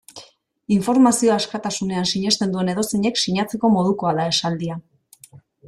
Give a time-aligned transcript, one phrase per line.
[0.75, 4.83] Informazioa askatasunean sinesten duen edozeinek sinatzeko modukoa da esaldia.